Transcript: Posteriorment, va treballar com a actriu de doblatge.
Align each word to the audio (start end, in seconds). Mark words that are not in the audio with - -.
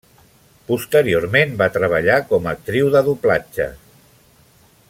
Posteriorment, 0.69 1.53
va 1.61 1.69
treballar 1.77 2.17
com 2.33 2.49
a 2.51 2.57
actriu 2.57 2.93
de 2.97 3.07
doblatge. 3.11 3.73